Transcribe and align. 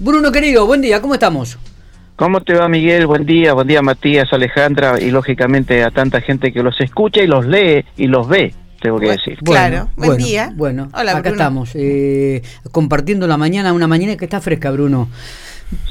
Bruno 0.00 0.30
querido, 0.32 0.66
buen 0.66 0.80
día, 0.80 1.00
¿cómo 1.00 1.14
estamos? 1.14 1.58
¿Cómo 2.16 2.40
te 2.42 2.54
va 2.54 2.68
Miguel? 2.68 3.06
Buen 3.06 3.26
día, 3.26 3.52
buen 3.54 3.66
día 3.68 3.80
Matías, 3.82 4.28
Alejandra 4.32 5.00
y 5.00 5.10
lógicamente 5.10 5.84
a 5.84 5.90
tanta 5.90 6.20
gente 6.20 6.52
que 6.52 6.62
los 6.62 6.80
escucha 6.80 7.22
y 7.22 7.26
los 7.26 7.46
lee 7.46 7.84
y 7.96 8.06
los 8.08 8.28
ve, 8.28 8.54
tengo 8.80 8.98
que 8.98 9.10
decir. 9.10 9.38
claro, 9.44 9.88
buen 9.96 10.10
bueno, 10.10 10.24
día. 10.24 10.52
Bueno, 10.56 10.88
Hola, 10.92 11.12
acá 11.12 11.20
Bruno. 11.20 11.34
estamos, 11.36 11.70
eh, 11.74 12.42
compartiendo 12.72 13.26
la 13.26 13.36
mañana, 13.36 13.72
una 13.72 13.86
mañana 13.86 14.16
que 14.16 14.24
está 14.24 14.40
fresca, 14.40 14.70
Bruno. 14.70 15.08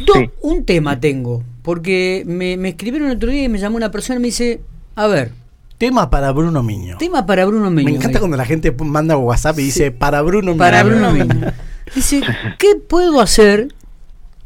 Do- 0.06 0.14
Sí. 0.16 0.30
Un 0.42 0.66
tema 0.66 1.00
tengo, 1.00 1.44
porque 1.62 2.24
me, 2.26 2.58
me 2.58 2.70
escribieron 2.70 3.10
el 3.10 3.18
otro 3.18 3.30
día 3.30 3.44
y 3.44 3.50
me 3.50 3.60
llamó 3.60 3.78
una 3.78 3.92
persona 3.92 4.18
y 4.20 4.22
me 4.22 4.28
dice, 4.28 4.62
a 4.96 5.08
ver, 5.08 5.32
Tema 5.78 6.10
para 6.10 6.32
Bruno 6.32 6.64
Miño. 6.64 6.98
tema 6.98 7.26
para 7.28 7.46
Bruno 7.46 7.70
Meño. 7.70 7.90
Me 7.92 7.96
encanta 7.98 8.18
cuando 8.18 8.36
la 8.36 8.46
gente 8.46 8.72
manda 8.84 9.16
WhatsApp 9.16 9.60
y 9.60 9.64
dice 9.64 9.92
para 9.92 10.22
Bruno 10.24 10.48
Miño. 10.54 10.58
Para 10.58 10.82
Bruno 10.84 11.12
Meño. 11.12 11.54
Dice, 11.96 12.22
¿qué 12.58 12.76
puedo 12.76 13.22
hacer 13.22 13.70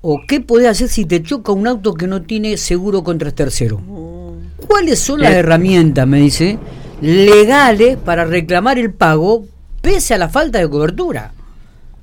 o 0.02 0.22
qué 0.28 0.42
podés 0.42 0.68
hacer 0.70 0.88
si 0.90 1.06
te 1.06 1.22
choca 1.24 1.52
un 1.52 1.68
auto 1.68 1.94
que 1.94 2.08
no 2.08 2.22
tiene 2.24 2.58
seguro 2.58 3.04
contra 3.04 3.32
tercero? 3.32 3.80
¿Cuáles 4.68 5.00
son 5.00 5.22
las 5.22 5.34
Eh. 5.34 5.38
herramientas, 5.40 6.08
me 6.08 6.20
dice, 6.20 6.58
legales 7.02 7.98
para 7.98 8.26
reclamar 8.26 8.78
el 8.80 8.94
pago 8.94 9.46
pese 9.82 10.14
a 10.14 10.18
la 10.18 10.30
falta 10.30 10.60
de 10.60 10.70
cobertura? 10.70 11.32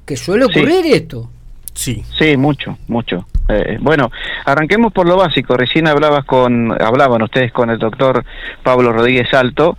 Que 0.04 0.16
suele 0.16 0.46
Sí. 0.46 0.50
ocurrir 0.58 0.86
esto. 0.94 1.30
Sí. 1.74 2.02
Sí, 2.18 2.36
mucho, 2.36 2.76
mucho. 2.88 3.26
Eh, 3.48 3.78
bueno, 3.80 4.10
arranquemos 4.44 4.92
por 4.92 5.06
lo 5.06 5.16
básico. 5.16 5.56
Recién 5.56 5.86
hablabas 5.86 6.24
con, 6.24 6.70
hablaban 6.82 7.22
ustedes 7.22 7.52
con 7.52 7.70
el 7.70 7.78
doctor 7.78 8.24
Pablo 8.62 8.92
Rodríguez 8.92 9.32
Alto, 9.32 9.76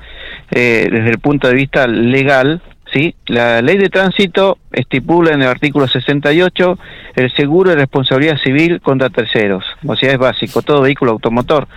eh, 0.49 0.87
desde 0.89 1.09
el 1.09 1.19
punto 1.19 1.47
de 1.47 1.53
vista 1.55 1.85
legal, 1.87 2.61
¿sí? 2.93 3.15
La 3.27 3.61
ley 3.61 3.77
de 3.77 3.89
tránsito 3.89 4.57
estipula 4.71 5.33
en 5.33 5.41
el 5.41 5.47
artículo 5.47 5.87
68 5.87 6.77
el 7.15 7.31
seguro 7.33 7.71
de 7.71 7.77
responsabilidad 7.77 8.37
civil 8.37 8.81
contra 8.81 9.09
terceros. 9.09 9.65
O 9.85 9.95
sea, 9.95 10.11
es 10.11 10.17
básico, 10.17 10.61
todo 10.61 10.81
vehículo 10.81 11.11
automotor. 11.11 11.67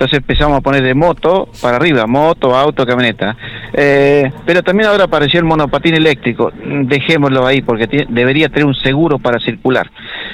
Entonces 0.00 0.20
empezamos 0.20 0.56
a 0.56 0.60
poner 0.62 0.82
de 0.82 0.94
moto 0.94 1.50
para 1.60 1.76
arriba, 1.76 2.06
moto, 2.06 2.56
auto, 2.56 2.86
camioneta. 2.86 3.36
Eh, 3.74 4.32
pero 4.46 4.62
también 4.62 4.88
ahora 4.88 5.04
apareció 5.04 5.40
el 5.40 5.44
monopatín 5.44 5.94
eléctrico. 5.94 6.50
Mm, 6.64 6.86
Dejémoslo 6.86 7.46
ahí 7.46 7.60
porque 7.60 8.06
debería 8.08 8.48
tener 8.48 8.64
un 8.64 8.74
seguro 8.74 9.18
para 9.18 9.38
circular. 9.40 9.90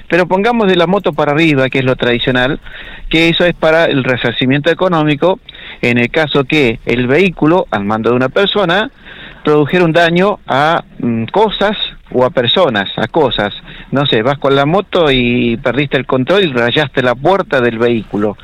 Pero 0.08 0.26
pongamos 0.26 0.68
de 0.68 0.76
la 0.76 0.86
moto 0.86 1.12
para 1.12 1.32
arriba, 1.32 1.68
que 1.68 1.80
es 1.80 1.84
lo 1.84 1.96
tradicional, 1.96 2.60
que 3.08 3.28
eso 3.28 3.44
es 3.44 3.54
para 3.54 3.86
el 3.86 4.04
resarcimiento 4.04 4.70
económico 4.70 5.40
en 5.82 5.98
el 5.98 6.10
caso 6.10 6.44
que 6.44 6.78
el 6.86 7.08
vehículo, 7.08 7.66
al 7.72 7.84
mando 7.84 8.10
de 8.10 8.16
una 8.16 8.28
persona, 8.28 8.92
produjera 9.46 9.84
un 9.84 9.92
daño 9.92 10.40
a 10.48 10.82
mm, 10.98 11.26
cosas 11.26 11.76
o 12.10 12.24
a 12.24 12.30
personas, 12.30 12.90
a 12.96 13.06
cosas. 13.06 13.54
No 13.92 14.04
sé, 14.04 14.20
vas 14.22 14.38
con 14.38 14.56
la 14.56 14.66
moto 14.66 15.08
y 15.08 15.56
perdiste 15.58 15.96
el 15.96 16.04
control 16.04 16.46
y 16.46 16.52
rayaste 16.52 17.00
la 17.00 17.14
puerta 17.14 17.60
del 17.60 17.78
vehículo. 17.78 18.36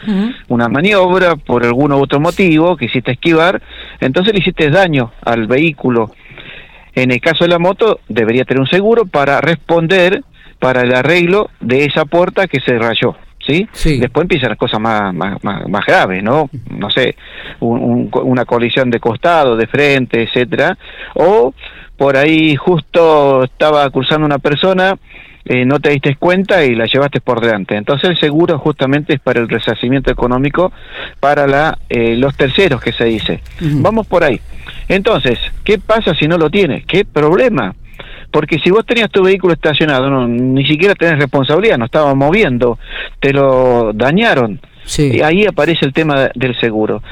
Una 0.46 0.68
maniobra 0.68 1.34
por 1.34 1.64
algún 1.64 1.90
otro 1.90 2.20
motivo, 2.20 2.76
quisiste 2.76 3.10
esquivar, 3.10 3.60
entonces 3.98 4.32
le 4.32 4.38
hiciste 4.38 4.70
daño 4.70 5.10
al 5.24 5.48
vehículo. 5.48 6.12
En 6.94 7.10
el 7.10 7.20
caso 7.20 7.42
de 7.42 7.50
la 7.50 7.58
moto, 7.58 7.98
debería 8.08 8.44
tener 8.44 8.60
un 8.60 8.68
seguro 8.68 9.04
para 9.04 9.40
responder 9.40 10.22
para 10.60 10.82
el 10.82 10.94
arreglo 10.94 11.50
de 11.58 11.84
esa 11.84 12.04
puerta 12.04 12.46
que 12.46 12.60
se 12.60 12.78
rayó. 12.78 13.16
¿Sí? 13.44 13.68
Sí. 13.72 13.98
Después 13.98 14.22
empiezan 14.22 14.50
las 14.50 14.58
cosas 14.58 14.78
más, 14.78 15.12
más, 15.12 15.42
más, 15.42 15.68
más 15.68 15.84
graves, 15.84 16.22
¿no? 16.22 16.48
No 16.70 16.90
sé, 16.90 17.16
un- 17.66 17.82
un- 17.82 18.10
una 18.24 18.44
colisión 18.44 18.90
de 18.90 19.00
costado, 19.00 19.56
de 19.56 19.66
frente, 19.66 20.22
etcétera. 20.22 20.76
O 21.14 21.54
por 21.96 22.16
ahí 22.16 22.56
justo 22.56 23.44
estaba 23.44 23.88
cruzando 23.90 24.26
una 24.26 24.38
persona, 24.38 24.96
eh, 25.44 25.64
no 25.64 25.80
te 25.80 25.90
diste 25.90 26.16
cuenta 26.16 26.64
y 26.64 26.74
la 26.74 26.86
llevaste 26.86 27.20
por 27.20 27.40
delante. 27.40 27.76
Entonces 27.76 28.10
el 28.10 28.18
seguro 28.18 28.58
justamente 28.58 29.14
es 29.14 29.20
para 29.20 29.40
el 29.40 29.48
resarcimiento 29.48 30.10
económico 30.10 30.72
para 31.20 31.46
la, 31.46 31.78
eh, 31.88 32.16
los 32.16 32.36
terceros 32.36 32.80
que 32.80 32.92
se 32.92 33.04
dice. 33.04 33.40
Vamos 33.60 34.06
por 34.06 34.22
ahí. 34.24 34.40
Entonces, 34.88 35.38
¿qué 35.64 35.78
pasa 35.78 36.14
si 36.14 36.26
no 36.28 36.38
lo 36.38 36.50
tienes? 36.50 36.84
¿Qué 36.86 37.04
problema? 37.04 37.74
Porque 38.30 38.58
si 38.60 38.70
vos 38.70 38.86
tenías 38.86 39.10
tu 39.10 39.22
vehículo 39.22 39.52
estacionado, 39.52 40.08
no, 40.08 40.26
ni 40.26 40.64
siquiera 40.66 40.94
tenés 40.94 41.18
responsabilidad, 41.18 41.76
no 41.76 41.84
estaba 41.84 42.14
moviendo, 42.14 42.78
te 43.20 43.32
lo 43.32 43.92
dañaron. 43.92 44.58
Sí. 44.84 45.12
Y 45.14 45.22
ahí 45.22 45.46
aparece 45.46 45.84
el 45.84 45.92
tema 45.92 46.30
del 46.34 46.58
seguro. 46.58 47.02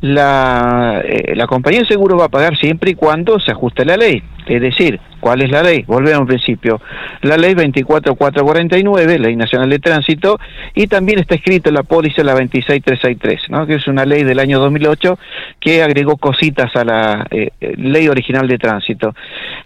La, 0.00 1.00
eh, 1.04 1.34
la 1.36 1.46
compañía 1.46 1.80
de 1.80 1.86
seguro 1.86 2.16
va 2.16 2.26
a 2.26 2.28
pagar 2.28 2.56
siempre 2.56 2.92
y 2.92 2.94
cuando 2.94 3.38
se 3.38 3.50
ajuste 3.50 3.84
la 3.84 3.96
ley. 3.96 4.22
Es 4.46 4.60
decir, 4.60 4.98
¿cuál 5.20 5.42
es 5.42 5.50
la 5.50 5.62
ley? 5.62 5.84
Volvemos 5.86 6.22
al 6.22 6.26
principio. 6.26 6.80
La 7.22 7.36
ley 7.36 7.54
24449, 7.54 9.18
Ley 9.18 9.36
Nacional 9.36 9.70
de 9.70 9.78
Tránsito, 9.78 10.40
y 10.74 10.86
también 10.86 11.20
está 11.20 11.36
escrito 11.36 11.68
en 11.68 11.76
la 11.76 11.82
póliza 11.82 12.24
la 12.24 12.34
26363, 12.34 13.50
¿no? 13.50 13.66
que 13.66 13.74
es 13.74 13.86
una 13.86 14.04
ley 14.04 14.24
del 14.24 14.40
año 14.40 14.58
2008 14.58 15.18
que 15.60 15.82
agregó 15.82 16.16
cositas 16.16 16.74
a 16.74 16.84
la 16.84 17.26
eh, 17.30 17.50
eh, 17.60 17.74
ley 17.76 18.08
original 18.08 18.48
de 18.48 18.58
tránsito. 18.58 19.14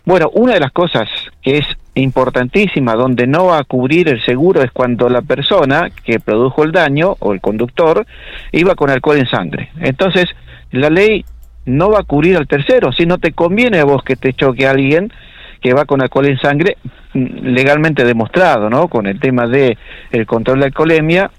Bueno, 0.04 0.30
una 0.34 0.54
de 0.54 0.60
las 0.60 0.72
cosas 0.72 1.08
que 1.40 1.58
es 1.58 1.66
importantísima, 1.94 2.94
donde 2.94 3.26
no 3.26 3.46
va 3.46 3.58
a 3.58 3.64
cubrir 3.64 4.08
el 4.08 4.22
seguro, 4.24 4.62
es 4.62 4.72
cuando 4.72 5.08
la 5.08 5.22
persona 5.22 5.90
que 6.04 6.18
produjo 6.20 6.64
el 6.64 6.72
daño, 6.72 7.16
o 7.20 7.32
el 7.32 7.40
conductor, 7.40 8.06
iba 8.52 8.74
con 8.74 8.90
alcohol 8.90 9.18
en 9.18 9.26
sangre. 9.26 9.70
Entonces, 9.80 10.26
la 10.72 10.90
ley 10.90 11.24
no 11.66 11.90
va 11.90 12.00
a 12.00 12.04
cubrir 12.04 12.36
al 12.36 12.46
tercero, 12.48 12.92
si 12.92 13.06
no 13.06 13.18
te 13.18 13.32
conviene 13.32 13.78
a 13.78 13.84
vos 13.84 14.02
que 14.02 14.16
te 14.16 14.32
choque 14.32 14.66
alguien 14.66 15.12
que 15.60 15.72
va 15.72 15.86
con 15.86 16.02
alcohol 16.02 16.26
en 16.26 16.38
sangre 16.38 16.76
mm, 17.14 17.46
legalmente 17.54 18.04
demostrado, 18.04 18.68
¿no? 18.68 18.88
Con 18.88 19.06
el 19.06 19.18
tema 19.18 19.46
de 19.46 19.78
el 20.10 20.26
control 20.26 20.58
de 20.60 20.66
alcoholemia 20.66 21.30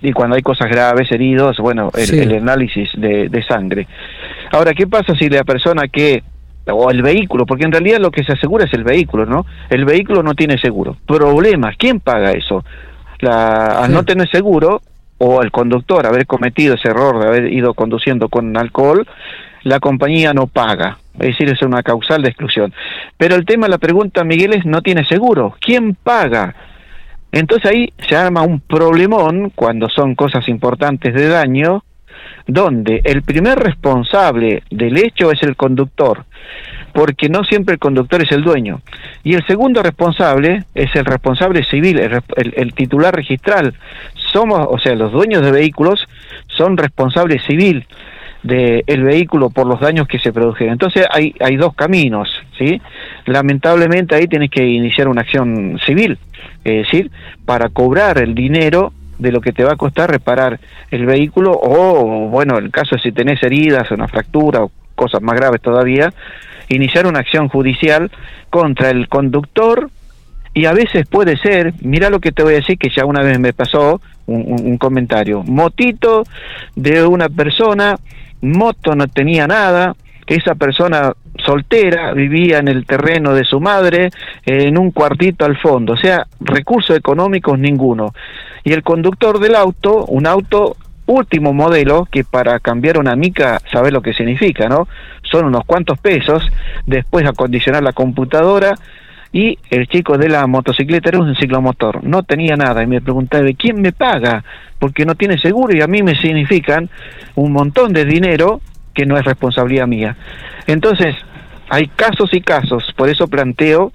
y 0.00 0.12
cuando 0.12 0.36
hay 0.36 0.42
cosas 0.42 0.70
graves, 0.70 1.10
heridos, 1.12 1.58
bueno, 1.58 1.90
el, 1.94 2.06
Sí. 2.06 2.18
el 2.18 2.34
análisis 2.34 2.88
de, 2.94 3.28
de 3.28 3.42
sangre. 3.42 3.86
Ahora, 4.52 4.72
¿qué 4.72 4.86
pasa 4.86 5.14
si 5.14 5.28
la 5.28 5.44
persona 5.44 5.88
que 5.88 6.22
o 6.66 6.90
el 6.90 7.02
vehículo, 7.02 7.46
porque 7.46 7.64
en 7.64 7.72
realidad 7.72 7.98
lo 8.00 8.10
que 8.10 8.24
se 8.24 8.32
asegura 8.32 8.64
es 8.64 8.72
el 8.72 8.84
vehículo, 8.84 9.26
¿no? 9.26 9.44
El 9.68 9.84
vehículo 9.84 10.22
no 10.22 10.34
tiene 10.34 10.58
seguro. 10.58 10.96
Problemas, 11.06 11.76
¿quién 11.78 12.00
paga 12.00 12.32
eso? 12.32 12.64
La, 13.20 13.66
al 13.82 13.86
Sí. 13.88 13.92
no 13.92 14.04
tener 14.04 14.28
seguro 14.30 14.80
o 15.18 15.42
el 15.42 15.50
conductor 15.50 16.06
haber 16.06 16.26
cometido 16.26 16.74
ese 16.74 16.88
error 16.88 17.20
de 17.20 17.26
haber 17.28 17.52
ido 17.52 17.74
conduciendo 17.74 18.28
con 18.28 18.56
alcohol, 18.56 19.06
la 19.62 19.80
compañía 19.80 20.32
no 20.34 20.46
paga. 20.46 20.98
Es 21.14 21.28
decir, 21.28 21.48
es 21.48 21.62
una 21.62 21.82
causal 21.82 22.22
de 22.22 22.28
exclusión. 22.30 22.72
Pero 23.16 23.36
el 23.36 23.46
tema, 23.46 23.68
la 23.68 23.78
pregunta, 23.78 24.24
Miguel, 24.24 24.54
es, 24.54 24.66
no 24.66 24.82
tiene 24.82 25.04
seguro. 25.04 25.54
¿Quién 25.60 25.94
paga? 25.94 26.54
Entonces 27.30 27.70
ahí 27.70 27.92
se 28.08 28.16
arma 28.16 28.42
un 28.42 28.60
problemón 28.60 29.50
cuando 29.54 29.88
son 29.88 30.14
cosas 30.14 30.48
importantes 30.48 31.14
de 31.14 31.28
daño, 31.28 31.84
donde 32.46 33.00
el 33.04 33.22
primer 33.22 33.58
responsable 33.58 34.62
del 34.70 34.96
hecho 34.98 35.30
es 35.32 35.42
el 35.42 35.56
conductor, 35.56 36.24
porque 36.92 37.28
no 37.28 37.42
siempre 37.44 37.74
el 37.74 37.78
conductor 37.78 38.22
es 38.22 38.30
el 38.32 38.42
dueño. 38.42 38.80
Y 39.22 39.34
el 39.34 39.46
segundo 39.46 39.82
responsable 39.82 40.64
es 40.74 40.94
el 40.94 41.04
responsable 41.04 41.64
civil, 41.64 41.98
el, 41.98 42.20
el- 42.36 42.54
el 42.56 42.74
titular 42.74 43.14
registral. 43.14 43.74
Somos, 44.32 44.66
o 44.70 44.78
sea, 44.78 44.94
los 44.94 45.12
dueños 45.12 45.42
de 45.42 45.52
vehículos 45.52 46.06
son 46.48 46.76
responsables 46.76 47.42
civil 47.44 47.86
del 48.42 49.02
vehículo 49.02 49.48
por 49.48 49.66
los 49.66 49.80
daños 49.80 50.06
que 50.06 50.18
se 50.18 50.30
produjeron. 50.30 50.74
Entonces 50.74 51.06
hay, 51.10 51.34
hay 51.40 51.56
dos 51.56 51.74
caminos, 51.74 52.28
¿sí? 52.58 52.78
Lamentablemente 53.24 54.14
ahí 54.14 54.26
tienes 54.28 54.50
que 54.50 54.66
iniciar 54.66 55.08
una 55.08 55.22
acción 55.22 55.80
civil, 55.86 56.18
es 56.62 56.84
decir, 56.84 57.10
para 57.46 57.70
cobrar 57.70 58.18
el 58.18 58.34
dinero 58.34 58.92
de 59.18 59.32
lo 59.32 59.40
que 59.40 59.52
te 59.52 59.64
va 59.64 59.72
a 59.72 59.76
costar 59.76 60.10
reparar 60.10 60.58
el 60.90 61.06
vehículo 61.06 61.52
o, 61.52 62.28
bueno, 62.28 62.58
en 62.58 62.64
el 62.66 62.70
caso 62.70 62.96
de 62.96 63.02
si 63.02 63.12
tenés 63.12 63.42
heridas, 63.42 63.90
una 63.90 64.08
fractura 64.08 64.62
o 64.64 64.70
cosas 64.94 65.22
más 65.22 65.36
graves 65.36 65.60
todavía, 65.60 66.12
iniciar 66.68 67.06
una 67.06 67.20
acción 67.20 67.48
judicial 67.48 68.10
contra 68.50 68.90
el 68.90 69.08
conductor 69.08 69.90
y 70.52 70.66
a 70.66 70.72
veces 70.72 71.06
puede 71.08 71.36
ser, 71.36 71.74
mira 71.82 72.10
lo 72.10 72.20
que 72.20 72.32
te 72.32 72.42
voy 72.42 72.54
a 72.54 72.56
decir, 72.56 72.78
que 72.78 72.90
ya 72.90 73.04
una 73.04 73.22
vez 73.22 73.38
me 73.40 73.52
pasó 73.52 74.00
un, 74.26 74.44
un- 74.64 74.78
comentario, 74.78 75.42
motito 75.42 76.24
de 76.76 77.04
una 77.04 77.28
persona, 77.28 77.96
moto 78.40 78.94
no 78.94 79.06
tenía 79.08 79.46
nada, 79.46 79.94
esa 80.26 80.54
persona 80.54 81.12
soltera 81.44 82.12
vivía 82.12 82.58
en 82.58 82.68
el 82.68 82.86
terreno 82.86 83.34
de 83.34 83.44
su 83.44 83.60
madre, 83.60 84.10
en 84.44 84.78
un 84.78 84.90
cuartito 84.90 85.44
al 85.44 85.56
fondo, 85.56 85.94
o 85.94 85.96
sea, 85.96 86.26
recursos 86.40 86.96
económicos 86.96 87.58
ninguno. 87.58 88.14
Y 88.62 88.72
el 88.72 88.82
conductor 88.82 89.38
del 89.38 89.54
auto, 89.54 90.06
un 90.06 90.26
auto 90.26 90.76
último 91.06 91.52
modelo, 91.52 92.08
que 92.10 92.24
para 92.24 92.60
cambiar 92.60 92.98
una 92.98 93.14
mica, 93.14 93.60
sabe 93.70 93.90
lo 93.90 94.00
que 94.00 94.14
significa, 94.14 94.68
¿no? 94.68 94.88
Son 95.22 95.44
unos 95.44 95.64
cuantos 95.66 95.98
pesos, 95.98 96.42
después 96.86 97.26
acondicionar 97.26 97.82
la 97.82 97.92
computadora, 97.92 98.74
y 99.34 99.58
el 99.68 99.88
chico 99.88 100.16
de 100.16 100.28
la 100.28 100.46
motocicleta 100.46 101.08
era 101.08 101.18
un 101.18 101.34
ciclomotor, 101.34 102.04
no 102.04 102.22
tenía 102.22 102.54
nada 102.54 102.84
y 102.84 102.86
me 102.86 103.00
preguntaba, 103.00 103.44
¿quién 103.58 103.82
me 103.82 103.90
paga? 103.90 104.44
Porque 104.78 105.04
no 105.04 105.16
tiene 105.16 105.38
seguro 105.38 105.76
y 105.76 105.82
a 105.82 105.88
mí 105.88 106.04
me 106.04 106.14
significan 106.14 106.88
un 107.34 107.52
montón 107.52 107.92
de 107.92 108.04
dinero 108.04 108.60
que 108.94 109.04
no 109.04 109.18
es 109.18 109.24
responsabilidad 109.24 109.88
mía. 109.88 110.16
Entonces, 110.68 111.16
hay 111.74 111.88
casos 111.88 112.30
y 112.32 112.40
casos, 112.40 112.84
por 112.96 113.08
eso 113.08 113.26
planteo 113.26 113.90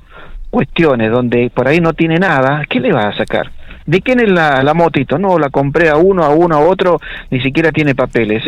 cuestiones 0.49 1.11
donde 1.11 1.49
por 1.49 1.67
ahí 1.67 1.79
no 1.79 1.93
tiene 1.93 2.19
nada, 2.19 2.65
¿qué 2.69 2.81
le 2.81 2.91
va 2.91 3.07
a 3.07 3.15
sacar? 3.15 3.51
¿De 3.85 4.01
quién 4.01 4.19
es 4.19 4.29
la, 4.29 4.61
la 4.63 4.73
motito? 4.73 5.17
No, 5.17 5.39
la 5.39 5.49
compré 5.49 5.89
a 5.89 5.95
uno, 5.95 6.23
a 6.23 6.29
uno, 6.29 6.57
a 6.57 6.59
otro, 6.59 6.99
ni 7.29 7.39
siquiera 7.39 7.71
tiene 7.71 7.95
papeles. 7.95 8.43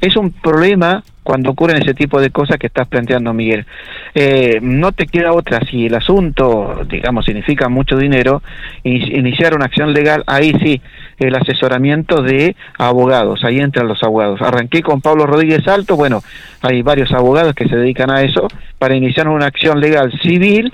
Es 0.00 0.16
un 0.16 0.30
problema 0.30 1.02
cuando 1.24 1.50
ocurren 1.50 1.82
ese 1.82 1.94
tipo 1.94 2.20
de 2.20 2.30
cosas 2.30 2.58
que 2.58 2.68
estás 2.68 2.86
planteando, 2.86 3.34
Miguel. 3.34 3.66
Eh, 4.14 4.60
no 4.62 4.92
te 4.92 5.06
queda 5.06 5.32
otra, 5.32 5.60
si 5.68 5.86
el 5.86 5.94
asunto, 5.96 6.86
digamos, 6.88 7.24
significa 7.24 7.68
mucho 7.68 7.98
dinero, 7.98 8.42
iniciar 8.84 9.54
una 9.54 9.64
acción 9.64 9.92
legal, 9.92 10.22
ahí 10.28 10.52
sí, 10.62 10.80
el 11.18 11.34
asesoramiento 11.34 12.22
de 12.22 12.56
abogados, 12.78 13.44
ahí 13.44 13.58
entran 13.58 13.88
los 13.88 14.02
abogados. 14.02 14.42
Arranqué 14.42 14.82
con 14.82 15.00
Pablo 15.00 15.26
Rodríguez 15.26 15.66
Alto, 15.68 15.96
bueno, 15.96 16.22
hay 16.62 16.82
varios 16.82 17.12
abogados 17.12 17.54
que 17.54 17.68
se 17.68 17.76
dedican 17.76 18.10
a 18.10 18.22
eso, 18.22 18.48
para 18.78 18.94
iniciar 18.94 19.28
una 19.28 19.46
acción 19.46 19.80
legal 19.80 20.12
civil 20.22 20.72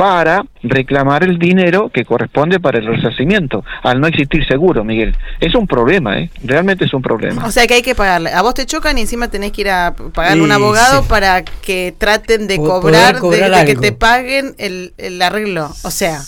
para 0.00 0.46
reclamar 0.62 1.24
el 1.24 1.38
dinero 1.38 1.90
que 1.92 2.06
corresponde 2.06 2.58
para 2.58 2.78
el 2.78 2.86
resarcimiento, 2.86 3.62
al 3.82 4.00
no 4.00 4.06
existir 4.06 4.46
seguro, 4.46 4.82
Miguel. 4.82 5.14
Es 5.40 5.54
un 5.54 5.66
problema, 5.66 6.18
¿eh? 6.18 6.30
Realmente 6.42 6.86
es 6.86 6.94
un 6.94 7.02
problema. 7.02 7.44
O 7.44 7.50
sea 7.50 7.66
que 7.66 7.74
hay 7.74 7.82
que 7.82 7.94
pagarle. 7.94 8.32
A 8.32 8.40
vos 8.40 8.54
te 8.54 8.64
chocan 8.64 8.96
y 8.96 9.02
encima 9.02 9.28
tenés 9.28 9.52
que 9.52 9.60
ir 9.60 9.68
a 9.68 9.94
pagarle 10.14 10.40
a 10.40 10.44
un 10.44 10.52
abogado 10.52 11.04
para 11.04 11.44
que 11.44 11.94
traten 11.98 12.46
de 12.46 12.56
cobrar, 12.56 13.20
de, 13.20 13.64
que 13.66 13.76
te 13.76 13.92
paguen 13.92 14.54
el, 14.56 14.94
el, 14.96 15.20
arreglo. 15.20 15.70
O 15.82 15.90
sea. 15.90 16.18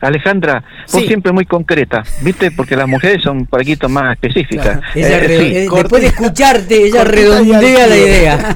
Alejandra, 0.00 0.62
vos 0.92 1.02
siempre 1.02 1.32
muy 1.32 1.46
concreta, 1.46 2.04
¿viste? 2.22 2.52
Porque 2.52 2.76
las 2.76 2.86
mujeres 2.86 3.24
son 3.24 3.38
un 3.38 3.46
poquito 3.46 3.88
más 3.88 4.12
específicas. 4.14 4.80
Ella 4.94 5.18
eh, 5.24 5.68
después 5.68 6.00
de 6.02 6.08
escucharte, 6.08 6.86
ella 6.86 7.02
redondea 7.02 7.86
la 7.88 7.96
idea. 7.96 8.54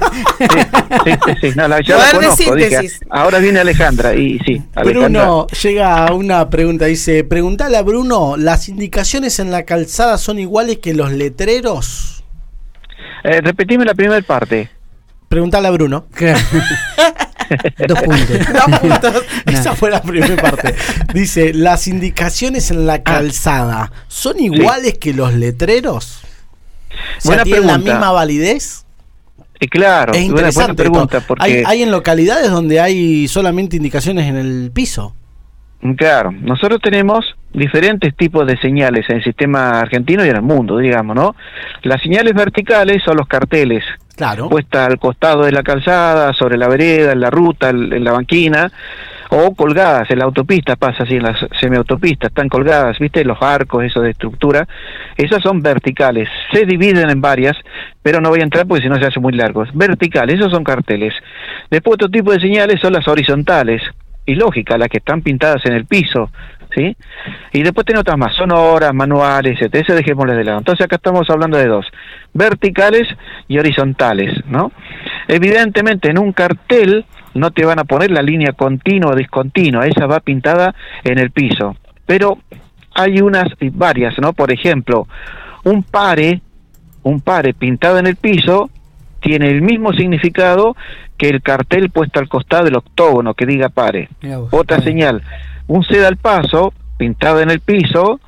Sí, 1.03 1.11
sí, 1.25 1.31
sí. 1.41 1.53
No, 1.55 1.67
la, 1.67 1.81
ya 1.81 1.97
la 1.97 2.11
conozco, 2.11 2.55
ahora 3.09 3.39
viene 3.39 3.59
Alejandra 3.59 4.15
y 4.15 4.39
sí. 4.45 4.63
Bruno, 4.83 5.47
llega 5.47 6.13
una 6.13 6.49
pregunta, 6.49 6.85
dice, 6.85 7.23
pregúntale 7.23 7.77
a 7.77 7.81
Bruno, 7.81 8.37
¿las 8.37 8.69
indicaciones 8.69 9.39
en 9.39 9.51
la 9.51 9.63
calzada 9.63 10.17
son 10.17 10.39
iguales 10.39 10.79
que 10.79 10.93
los 10.93 11.11
letreros? 11.11 12.23
Eh, 13.23 13.41
repetime 13.41 13.85
la 13.85 13.93
primera 13.93 14.21
parte. 14.21 14.69
Preguntale 15.27 15.67
a 15.67 15.71
Bruno. 15.71 16.05
Dos 17.87 18.01
puntos. 18.01 18.39
Dos 18.53 18.79
puntos. 18.79 19.23
Esa 19.47 19.75
fue 19.75 19.89
la 19.89 20.01
primera 20.01 20.35
parte. 20.41 20.75
Dice, 21.13 21.53
¿las 21.53 21.87
indicaciones 21.87 22.71
en 22.71 22.85
la 22.85 22.95
ah. 22.95 23.03
calzada 23.03 23.91
son 24.07 24.39
iguales 24.39 24.97
que 24.97 25.13
los 25.13 25.33
letreros? 25.33 26.21
O 27.25 27.31
¿tienen 27.43 27.67
la 27.67 27.77
misma 27.77 28.11
validez? 28.11 28.84
Eh, 29.59 29.67
claro, 29.67 30.13
es 30.13 30.21
interesante 30.21 30.75
pregunta. 30.75 31.21
Porque... 31.25 31.63
Hay, 31.65 31.81
en 31.81 31.91
localidades 31.91 32.51
donde 32.51 32.79
hay 32.79 33.27
solamente 33.27 33.77
indicaciones 33.77 34.27
en 34.27 34.37
el 34.37 34.71
piso. 34.73 35.15
Claro, 35.97 36.31
nosotros 36.31 36.81
tenemos 36.81 37.35
diferentes 37.53 38.15
tipos 38.15 38.47
de 38.47 38.57
señales 38.57 39.05
en 39.09 39.17
el 39.17 39.23
sistema 39.23 39.79
argentino 39.79 40.25
y 40.25 40.29
en 40.29 40.37
el 40.37 40.41
mundo, 40.41 40.77
digamos, 40.77 41.15
¿no? 41.15 41.35
Las 41.83 42.01
señales 42.01 42.33
verticales 42.33 43.03
son 43.03 43.17
los 43.17 43.27
carteles, 43.27 43.83
claro. 44.15 44.49
puesta 44.49 44.85
al 44.85 44.97
costado 44.97 45.43
de 45.43 45.51
la 45.51 45.61
calzada, 45.61 46.33
sobre 46.33 46.57
la 46.57 46.67
vereda, 46.67 47.11
en 47.11 47.19
la 47.19 47.29
ruta, 47.29 47.69
en 47.69 48.03
la 48.03 48.13
banquina 48.13 48.71
o 49.29 49.53
colgadas 49.55 50.09
en 50.11 50.19
la 50.19 50.25
autopista, 50.25 50.75
pasa 50.75 51.03
así 51.03 51.15
en 51.15 51.23
las 51.23 51.37
semiautopistas, 51.59 52.29
están 52.29 52.49
colgadas, 52.49 52.99
¿viste? 52.99 53.23
Los 53.23 53.41
arcos, 53.41 53.83
eso 53.83 54.01
de 54.01 54.11
estructura, 54.11 54.67
esas 55.17 55.41
son 55.41 55.61
verticales, 55.61 56.29
se 56.51 56.65
dividen 56.65 57.09
en 57.09 57.21
varias, 57.21 57.55
pero 58.01 58.21
no 58.21 58.29
voy 58.29 58.41
a 58.41 58.43
entrar 58.43 58.67
porque 58.67 58.83
si 58.83 58.89
no 58.89 58.97
se 58.97 59.05
hace 59.05 59.19
muy 59.19 59.33
largo. 59.33 59.63
Verticales, 59.73 60.35
esos 60.35 60.51
son 60.51 60.63
carteles. 60.63 61.13
Después 61.69 61.95
otro 61.95 62.09
tipo 62.09 62.31
de 62.31 62.39
señales 62.39 62.79
son 62.79 62.93
las 62.93 63.07
horizontales, 63.07 63.81
y 64.25 64.35
lógica, 64.35 64.77
las 64.77 64.89
que 64.89 64.97
están 64.97 65.21
pintadas 65.21 65.65
en 65.65 65.73
el 65.73 65.85
piso, 65.85 66.31
¿sí? 66.73 66.95
Y 67.53 67.63
después 67.63 67.85
tiene 67.85 68.01
otras 68.01 68.17
más, 68.17 68.35
sonoras, 68.35 68.93
manuales, 68.93 69.61
etc. 69.61 69.75
Ese 69.75 69.93
dejémosles 69.93 70.37
de 70.37 70.43
lado. 70.43 70.57
Entonces 70.59 70.85
acá 70.85 70.95
estamos 70.95 71.29
hablando 71.29 71.57
de 71.57 71.67
dos, 71.67 71.85
verticales 72.33 73.07
y 73.47 73.59
horizontales, 73.59 74.33
¿no? 74.47 74.71
Evidentemente 75.27 76.09
en 76.09 76.17
un 76.17 76.33
cartel 76.33 77.05
no 77.35 77.51
te 77.51 77.65
van 77.65 77.79
a 77.79 77.83
poner 77.83 78.11
la 78.11 78.21
línea 78.21 78.53
continua 78.53 79.11
o 79.11 79.15
discontinua, 79.15 79.85
esa 79.85 80.07
va 80.07 80.19
pintada 80.21 80.73
en 81.03 81.19
el 81.19 81.31
piso. 81.31 81.75
Pero 82.05 82.39
hay 82.95 83.21
unas 83.21 83.49
varias, 83.73 84.17
¿no? 84.19 84.33
Por 84.33 84.51
ejemplo, 84.51 85.07
un 85.63 85.83
pare, 85.83 86.41
un 87.03 87.21
pare 87.21 87.53
pintado 87.53 87.99
en 87.99 88.07
el 88.07 88.15
piso 88.15 88.69
tiene 89.19 89.49
el 89.49 89.61
mismo 89.61 89.91
significado 89.93 90.75
que 91.17 91.29
el 91.29 91.41
cartel 91.41 91.89
puesto 91.89 92.19
al 92.19 92.29
costado 92.29 92.65
del 92.65 92.75
octógono 92.75 93.33
que 93.33 93.45
diga 93.45 93.69
pare. 93.69 94.09
Otra 94.51 94.81
señal, 94.81 95.21
un 95.67 95.83
ceda 95.83 96.07
al 96.07 96.17
paso 96.17 96.73
pintado 96.97 97.41
en 97.41 97.49
el 97.49 97.59
piso 97.59 98.19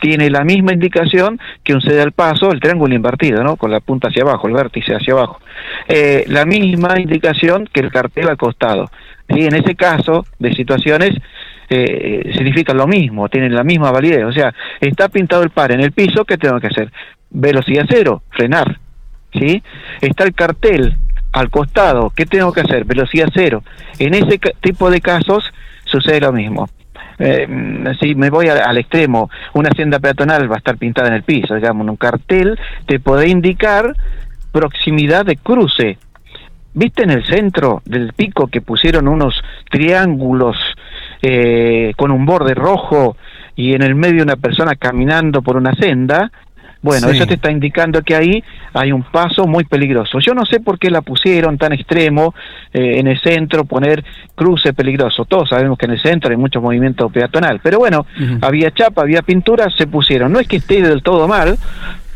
tiene 0.00 0.30
la 0.30 0.44
misma 0.44 0.72
indicación 0.72 1.38
que 1.62 1.74
un 1.74 1.80
cede 1.80 2.02
al 2.02 2.12
paso, 2.12 2.50
el 2.50 2.60
triángulo 2.60 2.94
invertido, 2.94 3.44
¿no? 3.44 3.56
Con 3.56 3.70
la 3.70 3.80
punta 3.80 4.08
hacia 4.08 4.22
abajo, 4.22 4.48
el 4.48 4.54
vértice 4.54 4.94
hacia 4.94 5.12
abajo. 5.12 5.40
Eh, 5.86 6.24
la 6.28 6.44
misma 6.44 6.98
indicación 6.98 7.68
que 7.72 7.80
el 7.80 7.92
cartel 7.92 8.28
al 8.28 8.36
costado. 8.36 8.90
Y 9.28 9.44
en 9.44 9.54
ese 9.54 9.76
caso 9.76 10.26
de 10.38 10.52
situaciones 10.52 11.16
eh, 11.68 12.32
significa 12.34 12.74
lo 12.74 12.86
mismo, 12.86 13.28
tienen 13.28 13.54
la 13.54 13.62
misma 13.62 13.92
validez. 13.92 14.24
O 14.24 14.32
sea, 14.32 14.52
está 14.80 15.08
pintado 15.08 15.42
el 15.42 15.50
par 15.50 15.70
en 15.72 15.80
el 15.80 15.92
piso, 15.92 16.24
¿qué 16.24 16.36
tengo 16.36 16.58
que 16.58 16.68
hacer? 16.68 16.90
Velocidad 17.30 17.84
cero, 17.88 18.22
frenar. 18.30 18.78
¿Sí? 19.32 19.62
Está 20.00 20.24
el 20.24 20.34
cartel 20.34 20.96
al 21.32 21.50
costado, 21.50 22.10
¿qué 22.10 22.26
tengo 22.26 22.52
que 22.52 22.62
hacer? 22.62 22.84
Velocidad 22.84 23.28
cero. 23.32 23.62
En 24.00 24.14
ese 24.14 24.40
tipo 24.60 24.90
de 24.90 25.00
casos 25.00 25.44
sucede 25.84 26.20
lo 26.20 26.32
mismo 26.32 26.68
eh, 27.20 27.46
si 28.00 28.14
me 28.14 28.30
voy 28.30 28.48
al, 28.48 28.78
extremo, 28.78 29.30
una 29.52 29.68
hacienda 29.68 29.98
peatonal 29.98 30.50
va 30.50 30.54
a 30.54 30.58
estar 30.58 30.78
pintada 30.78 31.08
en 31.08 31.14
el 31.14 31.22
piso, 31.22 31.54
digamos, 31.54 31.86
un 31.86 31.96
cartel 31.96 32.58
te 32.86 32.98
puede 32.98 33.28
indicar 33.28 33.94
proximidad 34.50 35.26
de 35.26 35.36
cruce. 35.36 35.98
¿Viste 36.72 37.02
en 37.02 37.10
el 37.10 37.24
centro 37.26 37.82
del 37.84 38.14
pico 38.14 38.46
que 38.46 38.62
pusieron 38.62 39.06
unos 39.06 39.34
triángulos 39.70 40.56
eh, 41.20 41.92
con 41.96 42.10
un 42.10 42.24
borde 42.24 42.54
rojo 42.54 43.16
y 43.54 43.74
en 43.74 43.82
el 43.82 43.94
medio 43.94 44.22
una 44.22 44.36
persona 44.36 44.74
caminando 44.76 45.42
por 45.42 45.56
una 45.56 45.74
senda? 45.74 46.30
Bueno, 46.82 47.08
eso 47.08 47.26
te 47.26 47.34
está 47.34 47.50
indicando 47.50 48.00
que 48.02 48.14
ahí 48.14 48.42
hay 48.72 48.92
un 48.92 49.02
paso 49.02 49.46
muy 49.46 49.64
peligroso. 49.64 50.18
Yo 50.18 50.32
no 50.32 50.46
sé 50.46 50.60
por 50.60 50.78
qué 50.78 50.90
la 50.90 51.02
pusieron 51.02 51.58
tan 51.58 51.72
extremo 51.72 52.34
eh, 52.72 52.98
en 52.98 53.06
el 53.06 53.20
centro, 53.20 53.64
poner 53.64 54.02
cruce 54.34 54.72
peligroso. 54.72 55.26
Todos 55.26 55.50
sabemos 55.50 55.76
que 55.76 55.84
en 55.84 55.92
el 55.92 56.00
centro 56.00 56.30
hay 56.30 56.38
mucho 56.38 56.62
movimiento 56.62 57.10
peatonal, 57.10 57.60
pero 57.62 57.78
bueno, 57.78 58.06
había 58.40 58.70
chapa, 58.70 59.02
había 59.02 59.20
pintura, 59.22 59.68
se 59.76 59.86
pusieron. 59.86 60.32
No 60.32 60.40
es 60.40 60.48
que 60.48 60.56
esté 60.56 60.80
del 60.80 61.02
todo 61.02 61.28
mal, 61.28 61.58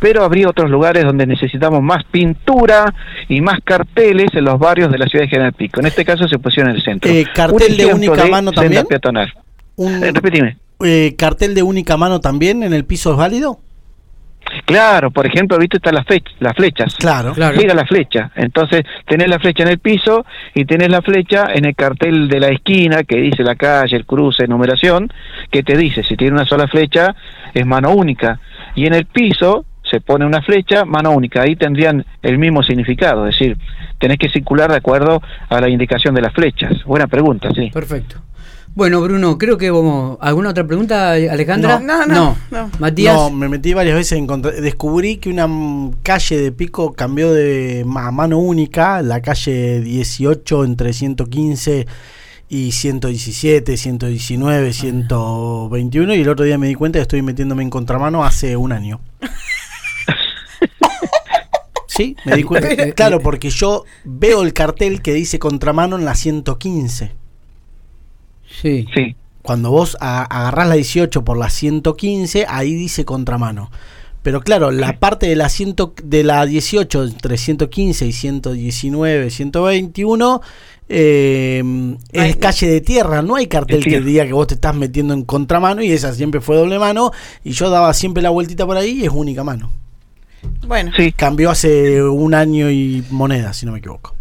pero 0.00 0.24
habría 0.24 0.48
otros 0.48 0.70
lugares 0.70 1.04
donde 1.04 1.26
necesitamos 1.26 1.82
más 1.82 2.04
pintura 2.04 2.94
y 3.28 3.40
más 3.40 3.58
carteles 3.64 4.28
en 4.34 4.44
los 4.44 4.58
barrios 4.58 4.90
de 4.90 4.98
la 4.98 5.06
ciudad 5.06 5.24
de 5.24 5.30
General 5.30 5.52
Pico. 5.52 5.80
En 5.80 5.86
este 5.86 6.04
caso 6.04 6.26
se 6.28 6.38
pusieron 6.38 6.70
en 6.70 6.76
el 6.76 6.82
centro. 6.82 7.10
Eh, 7.10 7.26
¿Cartel 7.34 7.76
de 7.76 7.92
única 7.92 8.26
mano 8.26 8.52
también? 8.52 8.86
Peatonal. 8.86 9.32
Eh, 10.82 11.14
¿Cartel 11.16 11.54
de 11.54 11.62
única 11.62 11.96
mano 11.96 12.20
también 12.20 12.62
en 12.62 12.72
el 12.72 12.84
piso 12.84 13.12
es 13.12 13.16
válido? 13.16 13.60
Claro, 14.64 15.10
por 15.10 15.26
ejemplo, 15.26 15.58
viste 15.58 15.76
están 15.76 15.94
las, 15.94 16.06
las 16.38 16.54
flechas. 16.54 16.94
Claro, 16.96 17.32
claro. 17.32 17.56
Llega 17.56 17.74
la 17.74 17.84
flecha. 17.84 18.30
Entonces, 18.34 18.82
tenés 19.06 19.28
la 19.28 19.38
flecha 19.38 19.62
en 19.62 19.70
el 19.70 19.78
piso 19.78 20.24
y 20.54 20.64
tenés 20.64 20.88
la 20.88 21.02
flecha 21.02 21.46
en 21.52 21.64
el 21.64 21.74
cartel 21.74 22.28
de 22.28 22.40
la 22.40 22.48
esquina 22.48 23.02
que 23.04 23.16
dice 23.16 23.42
la 23.42 23.54
calle, 23.56 23.96
el 23.96 24.06
cruce, 24.06 24.46
numeración, 24.46 25.12
que 25.50 25.62
te 25.62 25.76
dice, 25.76 26.02
si 26.02 26.16
tiene 26.16 26.34
una 26.34 26.46
sola 26.46 26.66
flecha, 26.68 27.14
es 27.52 27.66
mano 27.66 27.90
única. 27.92 28.40
Y 28.74 28.86
en 28.86 28.94
el 28.94 29.06
piso 29.06 29.64
se 29.82 30.00
pone 30.00 30.24
una 30.24 30.42
flecha, 30.42 30.84
mano 30.84 31.10
única. 31.10 31.42
Ahí 31.42 31.56
tendrían 31.56 32.04
el 32.22 32.38
mismo 32.38 32.62
significado, 32.62 33.26
es 33.26 33.38
decir, 33.38 33.56
tenés 33.98 34.18
que 34.18 34.28
circular 34.28 34.70
de 34.70 34.76
acuerdo 34.76 35.22
a 35.48 35.60
la 35.60 35.68
indicación 35.68 36.14
de 36.14 36.22
las 36.22 36.32
flechas. 36.32 36.84
Buena 36.84 37.06
pregunta, 37.06 37.50
sí. 37.54 37.70
Perfecto. 37.70 38.16
Bueno, 38.74 39.00
Bruno, 39.00 39.38
creo 39.38 39.56
que 39.56 39.70
vamos. 39.70 40.18
¿Alguna 40.20 40.50
otra 40.50 40.66
pregunta, 40.66 41.12
Alejandra? 41.12 41.78
No, 41.78 42.06
no, 42.06 42.36
no. 42.50 42.70
Matías. 42.80 43.14
No, 43.14 43.30
me 43.30 43.48
metí 43.48 43.72
varias 43.72 43.94
veces 43.94 44.18
en 44.18 44.26
Descubrí 44.42 45.18
que 45.18 45.30
una 45.30 45.48
calle 46.02 46.40
de 46.40 46.50
Pico 46.50 46.92
cambió 46.92 47.32
de 47.32 47.84
mano 47.86 48.38
única, 48.38 49.00
la 49.02 49.22
calle 49.22 49.80
18 49.80 50.64
entre 50.64 50.92
115 50.92 51.86
y 52.48 52.72
117, 52.72 53.76
119, 53.76 54.72
121. 54.72 56.14
Y 56.14 56.20
el 56.20 56.28
otro 56.28 56.44
día 56.44 56.58
me 56.58 56.66
di 56.66 56.74
cuenta 56.74 56.98
que 56.98 57.02
estoy 57.02 57.22
metiéndome 57.22 57.62
en 57.62 57.70
contramano 57.70 58.24
hace 58.24 58.56
un 58.56 58.72
año. 58.72 59.00
Sí, 61.86 62.16
me 62.24 62.34
di 62.34 62.42
cuenta. 62.42 62.90
claro, 62.96 63.20
porque 63.20 63.50
yo 63.50 63.84
veo 64.02 64.42
el 64.42 64.52
cartel 64.52 65.00
que 65.00 65.14
dice 65.14 65.38
contramano 65.38 65.96
en 65.96 66.04
la 66.04 66.16
115. 66.16 67.12
Sí. 68.64 68.86
Sí. 68.94 69.14
Cuando 69.42 69.70
vos 69.70 69.98
agarrás 70.00 70.68
la 70.68 70.74
18 70.74 71.22
por 71.22 71.36
la 71.36 71.50
115, 71.50 72.46
ahí 72.48 72.72
dice 72.72 73.04
contramano. 73.04 73.70
Pero 74.22 74.40
claro, 74.40 74.70
la 74.70 74.98
parte 74.98 75.26
de 75.26 75.36
la, 75.36 75.50
ciento, 75.50 75.92
de 76.02 76.24
la 76.24 76.46
18 76.46 77.04
entre 77.04 77.36
115 77.36 78.06
y 78.06 78.12
119, 78.12 79.28
121 79.28 80.40
eh, 80.88 81.96
es 82.10 82.36
calle 82.36 82.68
de 82.68 82.80
tierra, 82.80 83.20
no 83.20 83.36
hay 83.36 83.48
cartel 83.48 83.84
que 83.84 84.00
diga 84.00 84.24
que 84.24 84.32
vos 84.32 84.46
te 84.46 84.54
estás 84.54 84.74
metiendo 84.74 85.12
en 85.12 85.24
contramano 85.24 85.82
y 85.82 85.92
esa 85.92 86.14
siempre 86.14 86.40
fue 86.40 86.56
doble 86.56 86.78
mano 86.78 87.10
y 87.44 87.50
yo 87.50 87.68
daba 87.68 87.92
siempre 87.92 88.22
la 88.22 88.30
vueltita 88.30 88.64
por 88.64 88.78
ahí 88.78 89.02
y 89.02 89.04
es 89.04 89.10
única 89.10 89.44
mano. 89.44 89.70
Bueno, 90.66 90.90
sí. 90.96 91.12
cambió 91.12 91.50
hace 91.50 92.02
un 92.02 92.32
año 92.32 92.70
y 92.70 93.04
moneda, 93.10 93.52
si 93.52 93.66
no 93.66 93.72
me 93.72 93.80
equivoco. 93.80 94.14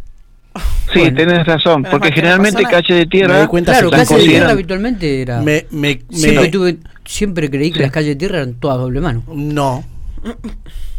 Sí, 0.93 0.99
tienes 0.99 1.15
tenés 1.15 1.45
razón, 1.47 1.83
porque 1.89 2.11
generalmente 2.11 2.63
calle 2.63 2.93
de 2.93 3.05
tierra. 3.07 3.47
claro, 3.47 3.89
calle 3.89 4.15
de 4.17 4.23
tierra 4.23 4.51
habitualmente 4.51 5.21
era. 5.21 5.41
Me, 5.41 5.65
siempre, 6.09 6.77
siempre 7.05 7.49
creí 7.49 7.71
que 7.71 7.79
las 7.79 7.91
calles 7.91 8.09
de 8.09 8.15
tierra 8.15 8.37
eran 8.37 8.53
todas 8.55 8.77
doble 8.77 9.01
mano. 9.01 9.23
No, 9.27 9.83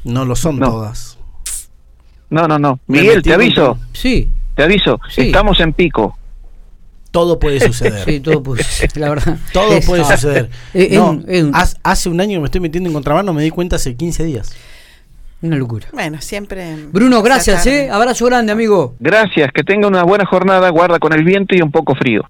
no 0.05 0.25
lo 0.25 0.35
son 0.35 0.59
todas. 0.59 1.19
No, 2.31 2.49
no, 2.49 2.59
no. 2.59 2.81
Miguel, 2.89 3.23
te 3.23 3.33
aviso. 3.33 3.79
Sí. 3.93 4.29
Te 4.57 4.63
aviso, 4.65 5.01
estamos 5.17 5.61
en 5.61 5.73
pico. 5.73 6.17
Todo 7.11 7.39
puede 7.39 7.61
suceder. 7.67 8.05
Sí, 8.05 8.19
todo 8.19 8.43
puede 8.43 8.65
suceder, 8.65 8.97
la 8.97 9.09
verdad. 9.11 9.39
Todo 9.53 9.81
puede 9.83 10.05
suceder. 10.05 10.51
hace 11.85 12.09
un 12.09 12.21
año 12.21 12.39
que 12.39 12.41
me 12.41 12.47
estoy 12.47 12.61
metiendo 12.61 12.89
en 12.89 12.95
contramano, 12.95 13.33
me 13.33 13.43
di 13.43 13.51
cuenta 13.51 13.77
hace 13.77 13.95
15 13.95 14.25
días. 14.25 14.53
Una 15.45 15.57
locura. 15.57 15.89
Bueno, 15.93 16.23
siempre. 16.23 16.75
Bruno, 16.91 17.23
gracias, 17.23 17.67
¿eh? 17.67 17.91
Abrazo 17.91 18.25
grande, 18.25 18.51
amigo. 18.51 18.97
Gracias, 18.99 19.53
que 19.53 19.63
tenga 19.63 19.87
una 19.87 20.03
buena 20.03 20.25
jornada, 20.25 20.71
guarda 20.71 20.99
con 20.99 21.13
el 21.13 21.23
viento 21.23 21.55
y 21.55 21.61
un 21.61 21.71
poco 21.71 21.95
frío. 21.95 22.25